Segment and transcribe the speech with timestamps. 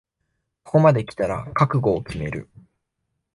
[0.63, 2.49] ここまできたら覚悟を決める